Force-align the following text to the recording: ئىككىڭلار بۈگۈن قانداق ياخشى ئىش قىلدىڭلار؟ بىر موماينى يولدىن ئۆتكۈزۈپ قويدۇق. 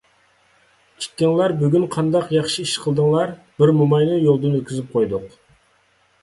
ئىككىڭلار 1.01 1.53
بۈگۈن 1.59 1.85
قانداق 1.95 2.31
ياخشى 2.37 2.65
ئىش 2.69 2.73
قىلدىڭلار؟ 2.87 3.35
بىر 3.61 3.75
موماينى 3.83 4.19
يولدىن 4.25 4.57
ئۆتكۈزۈپ 4.61 4.91
قويدۇق. 4.97 5.31